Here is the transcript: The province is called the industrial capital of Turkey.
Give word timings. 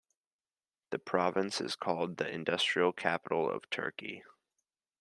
The 0.89 0.97
province 0.97 1.61
is 1.61 1.75
called 1.75 2.17
the 2.17 2.27
industrial 2.27 2.91
capital 2.91 3.47
of 3.51 3.69
Turkey. 3.69 4.23